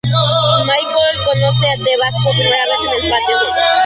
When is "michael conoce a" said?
0.65-1.75